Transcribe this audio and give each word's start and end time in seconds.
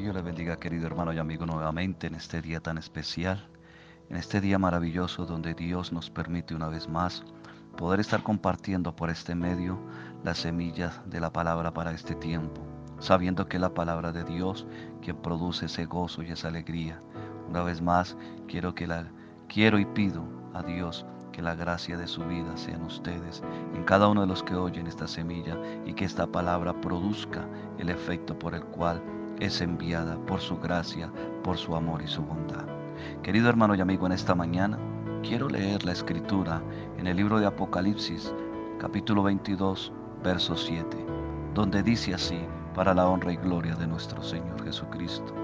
Dios 0.00 0.14
le 0.14 0.22
bendiga, 0.22 0.56
querido 0.56 0.86
hermano 0.86 1.12
y 1.12 1.18
amigo, 1.18 1.44
nuevamente 1.44 2.06
en 2.06 2.14
este 2.14 2.40
día 2.40 2.60
tan 2.60 2.78
especial, 2.78 3.46
en 4.08 4.16
este 4.16 4.40
día 4.40 4.58
maravilloso 4.58 5.26
donde 5.26 5.52
Dios 5.52 5.92
nos 5.92 6.08
permite 6.08 6.54
una 6.54 6.68
vez 6.68 6.88
más 6.88 7.22
poder 7.76 8.00
estar 8.00 8.22
compartiendo 8.22 8.96
por 8.96 9.10
este 9.10 9.34
medio 9.34 9.78
las 10.24 10.38
semillas 10.38 11.02
de 11.04 11.20
la 11.20 11.30
palabra 11.30 11.74
para 11.74 11.92
este 11.92 12.14
tiempo, 12.14 12.62
sabiendo 12.98 13.46
que 13.46 13.58
la 13.58 13.74
palabra 13.74 14.10
de 14.10 14.24
Dios 14.24 14.66
quien 15.02 15.16
produce 15.16 15.66
ese 15.66 15.84
gozo 15.84 16.22
y 16.22 16.30
esa 16.30 16.48
alegría. 16.48 16.98
Una 17.46 17.62
vez 17.62 17.82
más, 17.82 18.16
quiero 18.48 18.74
que 18.74 18.86
la 18.86 19.06
quiero 19.48 19.78
y 19.78 19.84
pido 19.84 20.24
a 20.54 20.62
Dios 20.62 21.04
que 21.30 21.42
la 21.42 21.54
gracia 21.54 21.98
de 21.98 22.08
su 22.08 22.24
vida 22.24 22.56
sean 22.56 22.84
ustedes, 22.84 23.42
en 23.74 23.84
cada 23.84 24.08
uno 24.08 24.22
de 24.22 24.28
los 24.28 24.42
que 24.42 24.54
oyen 24.54 24.86
esta 24.86 25.06
semilla 25.06 25.58
y 25.84 25.92
que 25.92 26.06
esta 26.06 26.26
palabra 26.26 26.72
produzca 26.80 27.46
el 27.78 27.90
efecto 27.90 28.38
por 28.38 28.54
el 28.54 28.64
cual 28.64 29.02
es 29.40 29.60
enviada 29.60 30.16
por 30.26 30.40
su 30.40 30.58
gracia, 30.58 31.10
por 31.42 31.56
su 31.56 31.74
amor 31.74 32.02
y 32.02 32.06
su 32.06 32.22
bondad. 32.22 32.66
Querido 33.22 33.48
hermano 33.48 33.74
y 33.74 33.80
amigo, 33.80 34.06
en 34.06 34.12
esta 34.12 34.34
mañana 34.34 34.78
quiero 35.22 35.48
leer 35.48 35.84
la 35.84 35.92
escritura 35.92 36.62
en 36.98 37.06
el 37.06 37.16
libro 37.16 37.40
de 37.40 37.46
Apocalipsis, 37.46 38.32
capítulo 38.78 39.22
22, 39.22 39.92
verso 40.22 40.56
7, 40.56 40.96
donde 41.54 41.82
dice 41.82 42.14
así, 42.14 42.38
para 42.74 42.94
la 42.94 43.08
honra 43.08 43.32
y 43.32 43.36
gloria 43.36 43.74
de 43.74 43.86
nuestro 43.86 44.22
Señor 44.22 44.62
Jesucristo. 44.62 45.34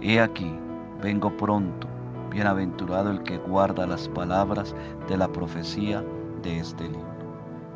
He 0.00 0.20
aquí, 0.20 0.58
vengo 1.02 1.34
pronto, 1.36 1.86
bienaventurado 2.30 3.10
el 3.10 3.22
que 3.22 3.38
guarda 3.38 3.86
las 3.86 4.08
palabras 4.08 4.74
de 5.08 5.16
la 5.16 5.28
profecía 5.28 6.02
de 6.42 6.58
este 6.58 6.84
libro. 6.84 7.14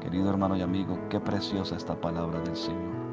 Querido 0.01 0.31
hermano 0.31 0.57
y 0.57 0.63
amigo, 0.63 0.99
qué 1.11 1.21
preciosa 1.21 1.77
esta 1.77 1.95
palabra 1.95 2.41
del 2.41 2.57
Señor. 2.57 3.08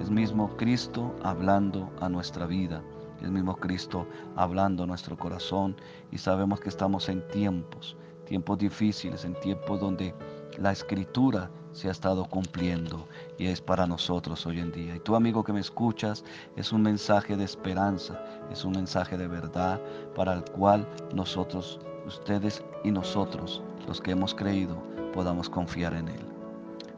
Es 0.00 0.10
mismo 0.10 0.54
Cristo 0.56 1.14
hablando 1.22 1.90
a 2.00 2.08
nuestra 2.08 2.46
vida, 2.46 2.82
es 3.22 3.30
mismo 3.30 3.56
Cristo 3.56 4.06
hablando 4.36 4.82
a 4.82 4.86
nuestro 4.86 5.16
corazón 5.16 5.74
y 6.12 6.18
sabemos 6.18 6.60
que 6.60 6.68
estamos 6.68 7.08
en 7.08 7.26
tiempos, 7.28 7.96
tiempos 8.26 8.58
difíciles, 8.58 9.24
en 9.24 9.34
tiempos 9.40 9.80
donde 9.80 10.14
la 10.58 10.72
escritura 10.72 11.50
se 11.72 11.88
ha 11.88 11.92
estado 11.92 12.24
cumpliendo 12.24 13.06
y 13.38 13.46
es 13.46 13.60
para 13.60 13.86
nosotros 13.86 14.44
hoy 14.46 14.60
en 14.60 14.72
día. 14.72 14.96
Y 14.96 15.00
tú 15.00 15.16
amigo 15.16 15.44
que 15.44 15.52
me 15.52 15.60
escuchas, 15.60 16.24
es 16.56 16.72
un 16.72 16.82
mensaje 16.82 17.36
de 17.36 17.44
esperanza, 17.44 18.22
es 18.50 18.64
un 18.64 18.72
mensaje 18.72 19.16
de 19.16 19.28
verdad 19.28 19.80
para 20.14 20.34
el 20.34 20.44
cual 20.44 20.86
nosotros, 21.14 21.80
ustedes 22.06 22.62
y 22.84 22.90
nosotros, 22.90 23.62
los 23.86 24.00
que 24.00 24.12
hemos 24.12 24.34
creído, 24.34 24.76
podamos 25.12 25.48
confiar 25.48 25.94
en 25.94 26.08
él. 26.08 26.35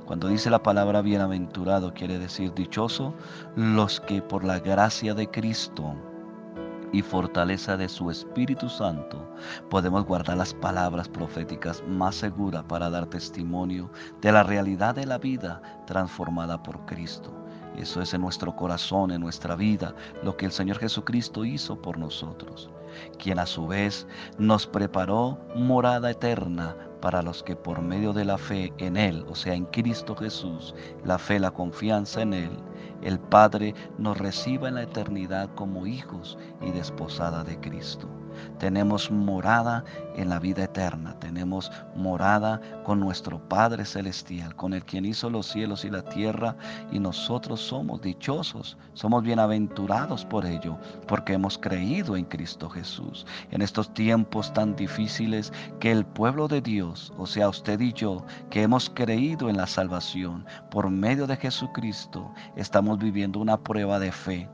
Cuando 0.08 0.28
dice 0.28 0.48
la 0.48 0.62
palabra 0.62 1.02
bienaventurado, 1.02 1.92
quiere 1.92 2.18
decir 2.18 2.54
dichoso 2.54 3.12
los 3.56 4.00
que 4.00 4.22
por 4.22 4.42
la 4.42 4.58
gracia 4.58 5.12
de 5.12 5.30
Cristo 5.30 5.94
y 6.94 7.02
fortaleza 7.02 7.76
de 7.76 7.90
su 7.90 8.10
Espíritu 8.10 8.70
Santo 8.70 9.30
podemos 9.68 10.06
guardar 10.06 10.38
las 10.38 10.54
palabras 10.54 11.10
proféticas 11.10 11.84
más 11.86 12.14
seguras 12.14 12.64
para 12.66 12.88
dar 12.88 13.04
testimonio 13.04 13.90
de 14.22 14.32
la 14.32 14.42
realidad 14.44 14.94
de 14.94 15.04
la 15.04 15.18
vida 15.18 15.60
transformada 15.84 16.62
por 16.62 16.86
Cristo. 16.86 17.30
Eso 17.76 18.00
es 18.00 18.14
en 18.14 18.22
nuestro 18.22 18.56
corazón, 18.56 19.10
en 19.10 19.20
nuestra 19.20 19.56
vida, 19.56 19.94
lo 20.22 20.38
que 20.38 20.46
el 20.46 20.52
Señor 20.52 20.78
Jesucristo 20.78 21.44
hizo 21.44 21.82
por 21.82 21.98
nosotros, 21.98 22.70
quien 23.18 23.38
a 23.38 23.44
su 23.44 23.66
vez 23.66 24.06
nos 24.38 24.66
preparó 24.66 25.38
morada 25.54 26.10
eterna 26.10 26.74
para 27.08 27.22
los 27.22 27.42
que 27.42 27.56
por 27.56 27.80
medio 27.80 28.12
de 28.12 28.26
la 28.26 28.36
fe 28.36 28.70
en 28.76 28.98
Él, 28.98 29.24
o 29.30 29.34
sea, 29.34 29.54
en 29.54 29.64
Cristo 29.64 30.14
Jesús, 30.14 30.74
la 31.06 31.16
fe, 31.16 31.40
la 31.40 31.50
confianza 31.50 32.20
en 32.20 32.34
Él, 32.34 32.50
el 33.00 33.18
Padre 33.18 33.74
nos 33.96 34.18
reciba 34.18 34.68
en 34.68 34.74
la 34.74 34.82
eternidad 34.82 35.48
como 35.54 35.86
hijos 35.86 36.36
y 36.60 36.70
desposada 36.70 37.44
de 37.44 37.58
Cristo 37.60 38.10
tenemos 38.58 39.10
morada 39.10 39.84
en 40.16 40.28
la 40.28 40.38
vida 40.38 40.64
eterna, 40.64 41.14
tenemos 41.20 41.70
morada 41.94 42.60
con 42.84 43.00
nuestro 43.00 43.38
Padre 43.48 43.84
Celestial, 43.84 44.54
con 44.56 44.74
el 44.74 44.84
quien 44.84 45.04
hizo 45.04 45.30
los 45.30 45.46
cielos 45.46 45.84
y 45.84 45.90
la 45.90 46.02
tierra, 46.02 46.56
y 46.90 46.98
nosotros 46.98 47.60
somos 47.60 48.00
dichosos, 48.02 48.76
somos 48.94 49.22
bienaventurados 49.22 50.24
por 50.24 50.44
ello, 50.44 50.78
porque 51.06 51.34
hemos 51.34 51.58
creído 51.58 52.16
en 52.16 52.24
Cristo 52.24 52.68
Jesús. 52.68 53.26
En 53.50 53.62
estos 53.62 53.92
tiempos 53.94 54.52
tan 54.52 54.74
difíciles 54.76 55.52
que 55.80 55.90
el 55.90 56.04
pueblo 56.04 56.48
de 56.48 56.60
Dios, 56.60 57.12
o 57.16 57.26
sea, 57.26 57.48
usted 57.48 57.80
y 57.80 57.92
yo, 57.92 58.24
que 58.50 58.62
hemos 58.62 58.90
creído 58.90 59.48
en 59.48 59.56
la 59.56 59.66
salvación 59.66 60.44
por 60.70 60.90
medio 60.90 61.26
de 61.26 61.36
Jesucristo, 61.36 62.32
estamos 62.56 62.98
viviendo 62.98 63.38
una 63.38 63.56
prueba 63.56 63.98
de 63.98 64.12
fe 64.12 64.48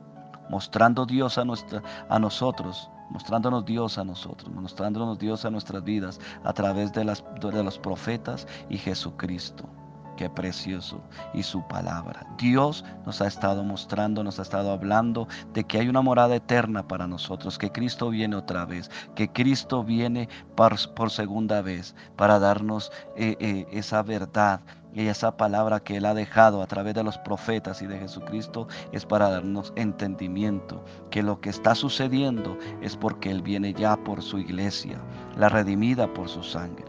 mostrando 0.49 1.05
Dios 1.05 1.37
a, 1.37 1.45
nuestra, 1.45 1.81
a 2.09 2.19
nosotros 2.19 2.89
mostrándonos 3.09 3.65
Dios 3.65 3.97
a 3.97 4.03
nosotros, 4.03 4.51
mostrándonos 4.53 5.19
Dios 5.19 5.45
a 5.45 5.51
nuestras 5.51 5.83
vidas 5.83 6.19
a 6.43 6.53
través 6.53 6.91
de, 6.93 7.05
las, 7.05 7.23
de 7.39 7.63
los 7.63 7.77
profetas 7.79 8.47
y 8.69 8.77
Jesucristo. 8.77 9.69
Qué 10.15 10.29
precioso. 10.29 11.01
Y 11.33 11.43
su 11.43 11.61
palabra. 11.67 12.25
Dios 12.37 12.85
nos 13.05 13.21
ha 13.21 13.27
estado 13.27 13.63
mostrando, 13.63 14.23
nos 14.23 14.39
ha 14.39 14.43
estado 14.43 14.71
hablando 14.71 15.27
de 15.53 15.65
que 15.65 15.79
hay 15.79 15.89
una 15.89 16.01
morada 16.01 16.35
eterna 16.35 16.87
para 16.87 17.05
nosotros, 17.05 17.57
que 17.57 17.71
Cristo 17.71 18.09
viene 18.09 18.37
otra 18.37 18.65
vez, 18.65 18.89
que 19.13 19.29
Cristo 19.29 19.83
viene 19.83 20.29
por, 20.55 20.77
segunda 21.09 21.61
vez 21.61 21.95
para 22.15 22.39
darnos 22.39 22.91
eh, 23.17 23.35
eh, 23.39 23.67
esa 23.71 24.03
verdad 24.03 24.61
y 24.95 25.07
esa 25.07 25.35
palabra 25.35 25.81
que 25.81 25.97
Él 25.97 26.05
ha 26.05 26.13
dejado 26.13 26.61
a 26.61 26.67
través 26.67 26.95
de 26.95 27.03
los 27.03 27.17
profetas 27.17 27.81
y 27.81 27.87
de 27.87 27.99
Jesucristo 27.99 28.67
es 28.93 29.05
para 29.05 29.29
darnos 29.29 29.73
entendimiento 29.75 30.83
que 31.11 31.21
lo 31.21 31.41
que 31.41 31.49
está 31.49 31.75
sucediendo 31.75 32.57
es 32.81 32.95
porque 32.95 33.29
Él 33.29 33.41
viene 33.41 33.73
ya 33.73 33.97
por 33.97 34.21
su 34.21 34.39
iglesia, 34.39 35.01
la 35.35 35.49
redimida 35.49 36.11
por 36.13 36.29
su 36.29 36.41
sangre. 36.41 36.85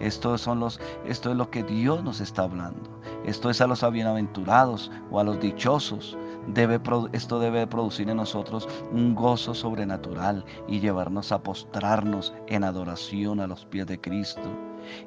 Esto, 0.00 0.36
son 0.38 0.60
los, 0.60 0.80
esto 1.06 1.30
es 1.30 1.36
lo 1.36 1.50
que 1.50 1.62
Dios 1.62 2.02
nos 2.02 2.20
está 2.20 2.42
hablando. 2.42 2.90
Esto 3.24 3.50
es 3.50 3.60
a 3.60 3.66
los 3.66 3.88
bienaventurados 3.92 4.90
o 5.10 5.20
a 5.20 5.24
los 5.24 5.38
dichosos. 5.38 6.16
Debe, 6.48 6.80
esto 7.12 7.38
debe 7.38 7.66
producir 7.68 8.08
en 8.08 8.16
nosotros 8.16 8.66
un 8.90 9.14
gozo 9.14 9.54
sobrenatural 9.54 10.44
y 10.66 10.80
llevarnos 10.80 11.30
a 11.30 11.42
postrarnos 11.42 12.34
en 12.48 12.64
adoración 12.64 13.38
a 13.38 13.46
los 13.46 13.64
pies 13.66 13.86
de 13.86 14.00
Cristo 14.00 14.40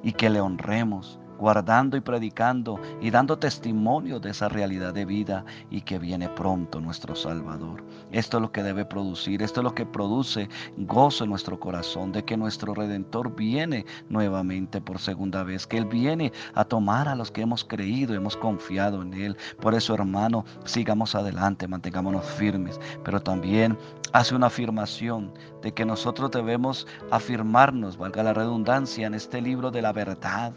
y 0.02 0.14
que 0.14 0.30
le 0.30 0.40
honremos 0.40 1.20
guardando 1.38 1.98
y 1.98 2.02
predicando 2.02 2.80
y 3.02 3.10
dando 3.10 3.38
testimonio 3.38 4.20
de 4.20 4.32
esa 4.32 4.50
realidad 4.50 4.94
de 4.94 5.06
vida 5.06 5.46
y 5.70 5.82
que 5.82 6.00
viene 6.00 6.30
pronto 6.30 6.80
nuestro 6.80 7.16
Salvador. 7.16 7.84
Esto 8.12 8.38
es 8.38 8.42
lo 8.42 8.52
que 8.52 8.64
debe 8.64 8.86
producir, 8.86 9.42
esto 9.42 9.62
es 9.62 9.64
lo 9.64 9.76
que 9.76 9.86
produce 9.86 10.50
gozo 10.78 11.24
en 11.24 11.30
nuestro 11.30 11.60
corazón 11.60 12.12
de 12.12 12.24
que 12.24 12.38
nuestro 12.38 12.74
Redentor 12.74 13.36
viene 13.36 13.86
nuevamente 14.10 14.82
por 14.82 15.00
segunda 15.00 15.44
vez, 15.44 15.68
que 15.68 15.78
Él 15.78 15.86
viene 15.86 16.32
a 16.54 16.64
tomar 16.64 17.08
a 17.08 17.16
los 17.16 17.32
que 17.32 17.42
hemos 17.42 17.64
creído, 17.64 18.14
hemos 18.14 18.38
confiado 18.38 19.02
en 19.02 19.14
Él. 19.14 19.38
Por 19.60 19.74
eso, 19.76 19.94
hermano, 19.94 20.46
sigamos 20.66 21.16
adelante, 21.16 21.68
mantengámonos 21.68 22.26
firmes, 22.26 22.80
pero 23.04 23.22
también 23.22 23.78
hace 24.14 24.36
una 24.36 24.48
afirmación 24.48 25.34
de 25.62 25.74
que 25.74 25.86
nosotros 25.86 26.32
debemos 26.32 26.88
afirmarnos, 27.12 27.98
valga 27.98 28.24
la 28.24 28.34
redundancia, 28.34 29.08
en 29.08 29.14
este 29.14 29.42
libro 29.42 29.72
de 29.72 29.82
la 29.82 29.94
verdad 29.94 30.54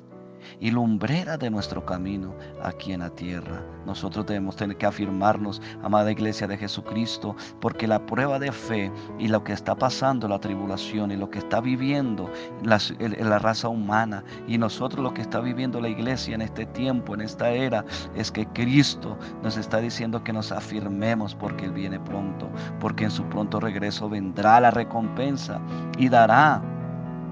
y 0.60 0.70
lumbrera 0.70 1.36
de 1.36 1.50
nuestro 1.50 1.84
camino 1.84 2.34
aquí 2.62 2.92
en 2.92 3.00
la 3.00 3.10
tierra. 3.10 3.62
Nosotros 3.86 4.26
debemos 4.26 4.56
tener 4.56 4.76
que 4.76 4.86
afirmarnos, 4.86 5.62
amada 5.82 6.10
iglesia 6.10 6.46
de 6.46 6.58
Jesucristo, 6.58 7.36
porque 7.60 7.86
la 7.86 8.04
prueba 8.04 8.38
de 8.38 8.52
fe 8.52 8.92
y 9.18 9.28
lo 9.28 9.44
que 9.44 9.52
está 9.52 9.74
pasando, 9.74 10.28
la 10.28 10.38
tribulación 10.38 11.10
y 11.10 11.16
lo 11.16 11.30
que 11.30 11.38
está 11.38 11.60
viviendo 11.60 12.30
la, 12.62 12.78
la 12.98 13.38
raza 13.38 13.68
humana 13.68 14.24
y 14.46 14.58
nosotros 14.58 15.02
lo 15.02 15.14
que 15.14 15.22
está 15.22 15.40
viviendo 15.40 15.80
la 15.80 15.88
iglesia 15.88 16.34
en 16.34 16.42
este 16.42 16.66
tiempo, 16.66 17.14
en 17.14 17.20
esta 17.22 17.50
era, 17.50 17.84
es 18.14 18.30
que 18.30 18.46
Cristo 18.46 19.16
nos 19.42 19.56
está 19.56 19.78
diciendo 19.78 20.22
que 20.22 20.32
nos 20.32 20.52
afirmemos 20.52 21.34
porque 21.34 21.66
Él 21.66 21.72
viene 21.72 22.00
pronto, 22.00 22.48
porque 22.80 23.04
en 23.04 23.10
su 23.10 23.24
pronto 23.24 23.60
regreso 23.60 24.08
vendrá 24.08 24.60
la 24.60 24.70
recompensa 24.70 25.60
y 25.98 26.08
dará 26.08 26.62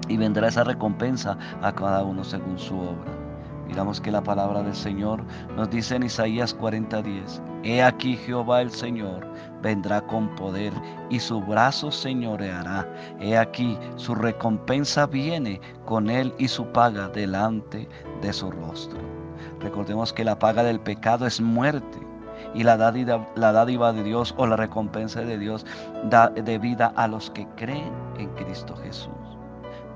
y 0.07 0.17
vendrá 0.17 0.47
esa 0.47 0.63
recompensa 0.63 1.37
a 1.61 1.71
cada 1.73 2.03
uno 2.03 2.23
según 2.23 2.57
su 2.57 2.77
obra. 2.77 3.27
Miramos 3.67 3.99
que 3.99 4.11
la 4.11 4.23
palabra 4.23 4.63
del 4.63 4.75
Señor 4.75 5.21
nos 5.55 5.69
dice 5.69 5.95
en 5.95 6.03
Isaías 6.03 6.57
40:10, 6.57 7.41
He 7.63 7.83
aquí 7.83 8.15
Jehová 8.15 8.61
el 8.61 8.71
Señor 8.71 9.27
vendrá 9.61 10.01
con 10.01 10.33
poder 10.35 10.71
y 11.09 11.19
su 11.19 11.41
brazo 11.41 11.91
señoreará. 11.91 12.87
He 13.19 13.37
aquí 13.37 13.77
su 13.97 14.15
recompensa 14.15 15.05
viene 15.05 15.59
con 15.85 16.09
él 16.09 16.33
y 16.37 16.47
su 16.47 16.65
paga 16.67 17.09
delante 17.09 17.89
de 18.21 18.31
su 18.31 18.49
rostro. 18.51 18.99
Recordemos 19.59 20.13
que 20.13 20.23
la 20.23 20.39
paga 20.39 20.63
del 20.63 20.79
pecado 20.79 21.25
es 21.25 21.41
muerte 21.41 21.99
y 22.53 22.63
la 22.63 22.77
dádiva, 22.77 23.27
la 23.35 23.51
dádiva 23.51 23.91
de 23.91 24.03
Dios 24.03 24.33
o 24.37 24.47
la 24.47 24.55
recompensa 24.55 25.21
de 25.21 25.37
Dios 25.37 25.65
da 26.05 26.29
de 26.29 26.57
vida 26.57 26.93
a 26.95 27.07
los 27.07 27.29
que 27.31 27.45
creen 27.57 27.91
en 28.17 28.29
Cristo 28.35 28.75
Jesús. 28.77 29.26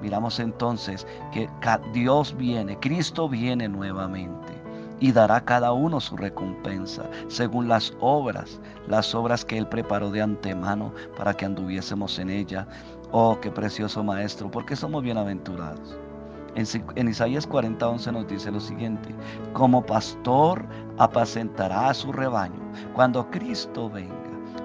Miramos 0.01 0.39
entonces 0.39 1.06
que 1.31 1.50
Dios 1.94 2.36
viene, 2.38 2.77
Cristo 2.80 3.30
viene 3.30 3.68
nuevamente. 3.69 4.59
y 5.03 5.12
dará 5.12 5.38
a 5.38 5.45
cada 5.45 5.74
uno 5.74 6.00
su 6.00 6.15
recompensa, 6.15 7.09
según 7.27 7.68
las 7.68 7.92
obras, 8.00 8.62
las 8.88 9.15
obras 9.15 9.44
que 9.44 9.57
Él 9.57 9.68
preparó 9.68 10.12
de 10.12 10.21
antemano 10.21 10.94
para 11.18 11.33
que 11.33 11.44
anduviésemos 11.45 12.19
en 12.19 12.30
ella. 12.30 12.68
Oh, 13.12 13.39
qué 13.42 13.50
precioso 13.50 14.03
Maestro, 14.03 14.51
porque 14.51 14.75
somos 14.75 15.01
bienaventurados. 15.01 15.98
En, 16.54 16.65
en 16.95 17.07
Isaías 17.07 17.50
40:11 17.50 18.13
nos 18.13 18.27
dice 18.27 18.51
lo 18.51 18.59
siguiente, 18.59 19.09
como 19.54 19.83
pastor 19.83 20.63
apacentará 21.00 21.89
a 21.89 21.94
su 21.95 22.12
rebaño 22.12 22.62
cuando 22.94 23.27
Cristo 23.31 23.89
venga. 23.89 24.20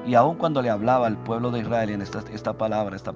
Y 0.06 0.14
aun 0.14 0.36
cuando 0.36 0.62
le 0.62 0.70
hablaba 0.70 1.08
al 1.08 1.18
pueblo 1.18 1.50
de 1.50 1.60
Israel 1.60 1.90
en 1.90 2.02
esta, 2.02 2.22
esta 2.32 2.56
palabra, 2.56 2.94
esta 2.94 3.12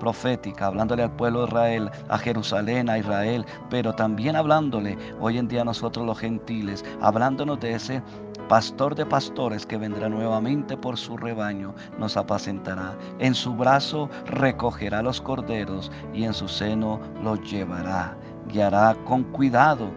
profética, 0.00 0.66
hablándole 0.66 1.04
al 1.04 1.14
pueblo 1.14 1.42
de 1.42 1.48
Israel, 1.48 1.90
a 2.08 2.18
Jerusalén, 2.18 2.90
a 2.90 2.98
Israel, 2.98 3.46
pero 3.70 3.94
también 3.94 4.34
hablándole 4.34 4.98
hoy 5.20 5.38
en 5.38 5.46
día 5.46 5.62
a 5.62 5.64
nosotros 5.64 6.04
los 6.04 6.18
gentiles, 6.18 6.84
hablándonos 7.00 7.60
de 7.60 7.74
ese 7.74 8.02
pastor 8.48 8.94
de 8.94 9.06
pastores 9.06 9.64
que 9.64 9.78
vendrá 9.78 10.08
nuevamente 10.08 10.76
por 10.76 10.98
su 10.98 11.16
rebaño, 11.16 11.74
nos 11.98 12.16
apacentará. 12.16 12.96
En 13.18 13.34
su 13.34 13.54
brazo 13.54 14.10
recogerá 14.26 15.00
los 15.00 15.20
corderos 15.20 15.90
y 16.12 16.24
en 16.24 16.34
su 16.34 16.48
seno 16.48 17.00
los 17.22 17.40
llevará. 17.50 18.16
Guiará 18.48 18.96
con 19.04 19.22
cuidado 19.24 19.90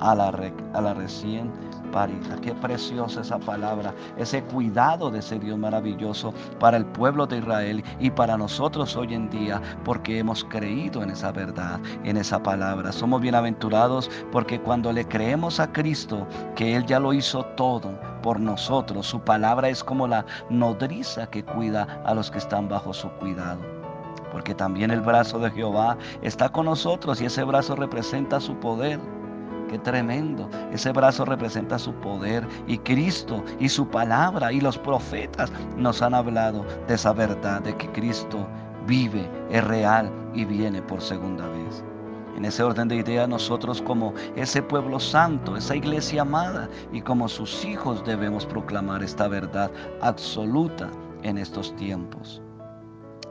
a 0.00 0.14
la, 0.14 0.32
a 0.72 0.80
la 0.80 0.94
recién 0.94 1.50
Qué 2.42 2.52
preciosa 2.54 3.20
esa 3.20 3.38
palabra, 3.38 3.94
ese 4.16 4.42
cuidado 4.42 5.12
de 5.12 5.20
ese 5.20 5.38
Dios 5.38 5.56
maravilloso 5.56 6.34
para 6.58 6.76
el 6.76 6.84
pueblo 6.86 7.24
de 7.24 7.38
Israel 7.38 7.84
y 8.00 8.10
para 8.10 8.36
nosotros 8.36 8.96
hoy 8.96 9.14
en 9.14 9.30
día, 9.30 9.62
porque 9.84 10.18
hemos 10.18 10.42
creído 10.42 11.04
en 11.04 11.10
esa 11.10 11.30
verdad, 11.30 11.78
en 12.02 12.16
esa 12.16 12.42
palabra. 12.42 12.90
Somos 12.90 13.20
bienaventurados 13.20 14.10
porque 14.32 14.60
cuando 14.60 14.92
le 14.92 15.06
creemos 15.06 15.60
a 15.60 15.70
Cristo, 15.72 16.26
que 16.56 16.74
Él 16.74 16.84
ya 16.84 16.98
lo 16.98 17.12
hizo 17.12 17.44
todo 17.56 17.96
por 18.22 18.40
nosotros, 18.40 19.06
su 19.06 19.20
palabra 19.20 19.68
es 19.68 19.84
como 19.84 20.08
la 20.08 20.26
nodriza 20.50 21.28
que 21.28 21.44
cuida 21.44 22.02
a 22.04 22.12
los 22.12 22.28
que 22.28 22.38
están 22.38 22.68
bajo 22.68 22.92
su 22.92 23.08
cuidado 23.20 23.60
porque 24.32 24.52
también 24.52 24.90
el 24.90 25.00
brazo 25.00 25.38
de 25.38 25.48
Jehová 25.52 25.96
está 26.20 26.48
con 26.48 26.66
nosotros 26.66 27.20
y 27.20 27.26
ese 27.26 27.44
brazo 27.44 27.76
representa 27.76 28.40
su 28.40 28.56
poder. 28.56 28.98
Qué 29.74 29.80
tremendo. 29.80 30.48
Ese 30.70 30.92
brazo 30.92 31.24
representa 31.24 31.80
su 31.80 31.92
poder 31.94 32.46
y 32.68 32.78
Cristo 32.78 33.42
y 33.58 33.68
su 33.68 33.88
palabra 33.88 34.52
y 34.52 34.60
los 34.60 34.78
profetas 34.78 35.50
nos 35.76 36.00
han 36.00 36.14
hablado 36.14 36.64
de 36.86 36.94
esa 36.94 37.12
verdad, 37.12 37.60
de 37.60 37.76
que 37.76 37.90
Cristo 37.90 38.46
vive, 38.86 39.28
es 39.50 39.64
real 39.64 40.12
y 40.32 40.44
viene 40.44 40.80
por 40.80 41.00
segunda 41.00 41.48
vez. 41.48 41.82
En 42.36 42.44
ese 42.44 42.62
orden 42.62 42.86
de 42.86 42.98
ideas 42.98 43.28
nosotros 43.28 43.82
como 43.82 44.14
ese 44.36 44.62
pueblo 44.62 45.00
santo, 45.00 45.56
esa 45.56 45.74
iglesia 45.74 46.22
amada 46.22 46.68
y 46.92 47.00
como 47.00 47.28
sus 47.28 47.64
hijos 47.64 48.04
debemos 48.04 48.46
proclamar 48.46 49.02
esta 49.02 49.26
verdad 49.26 49.72
absoluta 50.02 50.88
en 51.24 51.36
estos 51.36 51.74
tiempos. 51.74 52.40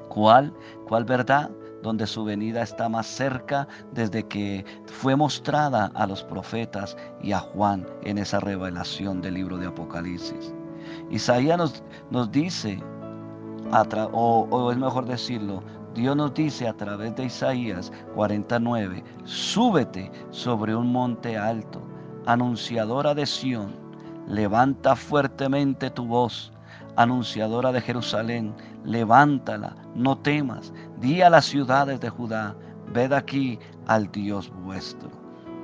¿Cuál? 0.09 0.53
¿Cuál 0.89 1.05
verdad? 1.05 1.51
Donde 1.83 2.07
su 2.07 2.23
venida 2.23 2.63
está 2.63 2.89
más 2.89 3.05
cerca 3.05 3.67
desde 3.91 4.23
que 4.23 4.65
fue 4.85 5.15
mostrada 5.15 5.91
a 5.93 6.07
los 6.07 6.23
profetas 6.23 6.97
y 7.21 7.33
a 7.33 7.39
Juan 7.39 7.85
en 8.03 8.17
esa 8.17 8.39
revelación 8.39 9.21
del 9.21 9.35
libro 9.35 9.57
de 9.57 9.67
Apocalipsis. 9.67 10.55
Isaías 11.11 11.57
nos, 11.57 11.83
nos 12.09 12.31
dice, 12.31 12.81
o, 14.11 14.47
o 14.49 14.71
es 14.71 14.77
mejor 14.77 15.05
decirlo, 15.05 15.61
Dios 15.93 16.15
nos 16.15 16.33
dice 16.33 16.67
a 16.67 16.73
través 16.73 17.15
de 17.15 17.25
Isaías 17.25 17.91
49, 18.15 19.03
súbete 19.25 20.11
sobre 20.31 20.75
un 20.75 20.91
monte 20.91 21.37
alto, 21.37 21.81
anunciadora 22.25 23.13
de 23.13 23.25
Sión, 23.25 23.73
levanta 24.27 24.95
fuertemente 24.95 25.89
tu 25.91 26.05
voz, 26.05 26.51
anunciadora 26.95 27.71
de 27.71 27.81
Jerusalén, 27.81 28.55
levántala, 28.83 29.75
no 29.95 30.17
temas, 30.17 30.73
di 31.03 31.21
a 31.21 31.29
las 31.29 31.43
ciudades 31.43 31.99
de 31.99 32.09
Judá, 32.09 32.55
ved 32.93 33.11
aquí 33.11 33.59
al 33.87 34.09
Dios 34.13 34.49
vuestro. 34.63 35.11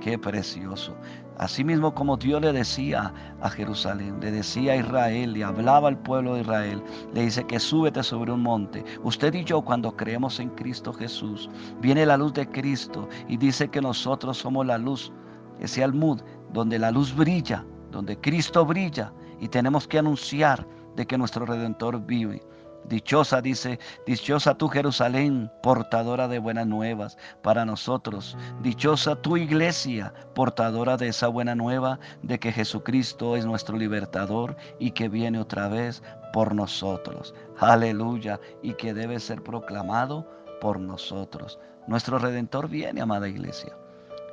Qué 0.01 0.19
precioso. 0.19 0.93
Asimismo 1.37 1.93
como 1.95 2.17
Dios 2.17 2.41
le 2.41 2.51
decía 2.51 3.13
a 3.39 3.49
Jerusalén, 3.49 4.19
le 4.19 4.31
decía 4.31 4.73
a 4.73 4.75
Israel, 4.75 5.31
le 5.31 5.45
hablaba 5.45 5.87
al 5.87 5.97
pueblo 5.97 6.33
de 6.33 6.41
Israel, 6.41 6.83
le 7.13 7.21
dice 7.21 7.45
que 7.45 7.57
súbete 7.57 8.03
sobre 8.03 8.33
un 8.33 8.43
monte. 8.43 8.83
Usted 9.03 9.33
y 9.33 9.45
yo 9.45 9.61
cuando 9.61 9.95
creemos 9.95 10.41
en 10.41 10.49
Cristo 10.49 10.91
Jesús, 10.91 11.49
viene 11.79 12.05
la 12.05 12.17
luz 12.17 12.33
de 12.33 12.45
Cristo 12.45 13.07
y 13.29 13.37
dice 13.37 13.69
que 13.69 13.79
nosotros 13.79 14.37
somos 14.37 14.65
la 14.65 14.77
luz, 14.77 15.13
ese 15.61 15.81
almud, 15.81 16.19
donde 16.51 16.77
la 16.77 16.91
luz 16.91 17.15
brilla, 17.15 17.65
donde 17.91 18.19
Cristo 18.19 18.65
brilla 18.65 19.13
y 19.39 19.47
tenemos 19.47 19.87
que 19.87 19.99
anunciar 19.99 20.67
de 20.97 21.07
que 21.07 21.17
nuestro 21.17 21.45
Redentor 21.45 22.05
vive. 22.05 22.41
Dichosa, 22.89 23.39
dice, 23.39 23.79
dichosa 24.07 24.55
tu 24.55 24.67
Jerusalén, 24.67 25.51
portadora 25.61 26.27
de 26.27 26.39
buenas 26.39 26.65
nuevas 26.65 27.17
para 27.43 27.63
nosotros. 27.63 28.35
Dichosa 28.61 29.15
tu 29.15 29.37
iglesia, 29.37 30.11
portadora 30.33 30.97
de 30.97 31.09
esa 31.09 31.27
buena 31.27 31.53
nueva 31.53 31.99
de 32.23 32.39
que 32.39 32.51
Jesucristo 32.51 33.35
es 33.35 33.45
nuestro 33.45 33.77
libertador 33.77 34.57
y 34.79 34.91
que 34.91 35.07
viene 35.07 35.39
otra 35.39 35.67
vez 35.67 36.01
por 36.33 36.55
nosotros. 36.55 37.35
Aleluya, 37.59 38.39
y 38.63 38.73
que 38.73 38.95
debe 38.95 39.19
ser 39.19 39.43
proclamado 39.43 40.27
por 40.59 40.79
nosotros. 40.79 41.59
Nuestro 41.87 42.17
Redentor 42.17 42.69
viene, 42.69 43.01
amada 43.01 43.27
iglesia. 43.27 43.75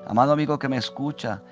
Amado 0.06 0.32
amigo 0.32 0.58
que 0.58 0.68
me 0.68 0.76
escucha, 0.78 1.42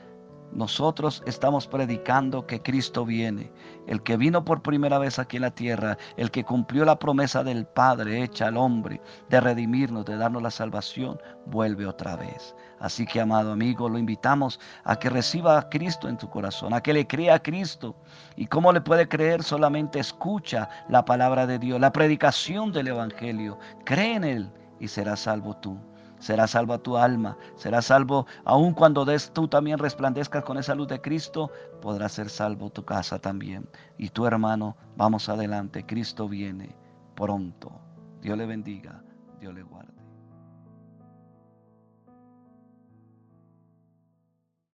nosotros 0.53 1.23
estamos 1.27 1.67
predicando 1.67 2.47
que 2.47 2.63
Cristo 2.63 3.05
viene, 3.05 3.51
el 3.87 4.03
que 4.03 4.17
vino 4.17 4.45
por 4.45 4.63
primera 4.63 4.99
vez 4.99 5.19
aquí 5.19 5.37
en 5.37 5.43
la 5.43 5.51
tierra, 5.51 5.99
el 6.17 6.31
que 6.31 6.45
cumplió 6.45 6.85
la 6.85 6.99
promesa 6.99 7.43
del 7.43 7.67
Padre 7.67 8.23
hecha 8.23 8.47
al 8.47 8.57
hombre 8.57 9.01
de 9.29 9.41
redimirnos, 9.41 10.05
de 10.05 10.17
darnos 10.17 10.43
la 10.43 10.51
salvación, 10.51 11.19
vuelve 11.47 11.87
otra 11.87 12.17
vez. 12.17 12.55
Así 12.79 13.05
que, 13.05 13.21
amado 13.21 13.53
amigo, 13.53 13.89
lo 13.89 13.99
invitamos 13.99 14.61
a 14.85 14.97
que 14.97 15.11
reciba 15.11 15.59
a 15.59 15.69
Cristo 15.69 16.09
en 16.09 16.19
tu 16.19 16.29
corazón, 16.31 16.73
a 16.73 16.83
que 16.83 16.93
le 16.93 17.07
crea 17.07 17.35
a 17.35 17.43
Cristo. 17.43 17.97
¿Y 18.37 18.47
cómo 18.47 18.73
le 18.73 18.81
puede 18.81 19.09
creer? 19.09 19.43
Solamente 19.43 19.99
escucha 19.99 20.69
la 20.89 21.05
palabra 21.05 21.47
de 21.47 21.59
Dios, 21.59 21.81
la 21.81 21.93
predicación 21.93 22.73
del 22.73 22.89
Evangelio. 22.89 23.59
Cree 23.85 24.15
en 24.15 24.25
Él 24.25 24.53
y 24.79 24.89
serás 24.89 25.21
salvo 25.21 25.57
tú 25.57 25.79
será 26.25 26.47
salva 26.47 26.79
tu 26.79 26.97
alma, 26.97 27.37
será 27.55 27.83
salvo 27.83 28.27
aun 28.47 28.73
cuando 28.73 29.05
des, 29.05 29.31
tú 29.31 29.47
también 29.47 29.79
resplandezcas 29.79 30.43
con 30.43 30.57
esa 30.57 30.75
luz 30.75 30.89
de 30.89 30.99
Cristo, 30.99 31.51
podrá 31.83 32.09
ser 32.09 32.31
salvo 32.31 32.71
tu 32.71 32.83
casa 32.83 33.19
también. 33.19 33.69
Y 33.99 34.09
tu 34.09 34.25
hermano, 34.25 34.75
vamos 34.97 35.29
adelante, 35.29 35.85
Cristo 35.85 36.27
viene 36.27 36.75
pronto. 37.15 37.79
Dios 38.23 38.39
le 38.39 38.47
bendiga, 38.47 39.03
Dios 39.39 39.53
le 39.53 39.65
guarde. 39.65 40.04